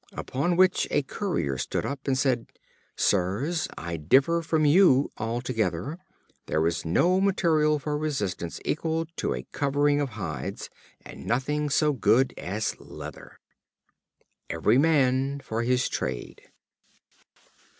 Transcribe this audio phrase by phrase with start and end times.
[0.13, 2.47] Upon which a Currier stood up, and said:
[2.95, 5.99] "Sirs, I differ from you altogether;
[6.47, 10.71] there is no material for resistance equal to a covering of hides;
[11.05, 13.39] and nothing so good as leather."
[14.49, 16.49] Every man for his trade.